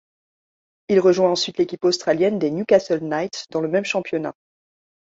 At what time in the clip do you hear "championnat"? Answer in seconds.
3.85-4.33